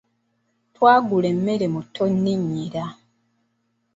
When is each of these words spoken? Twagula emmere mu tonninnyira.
Twagula 0.75 1.27
emmere 1.33 1.65
mu 1.73 1.81
tonninnyira. 1.93 2.83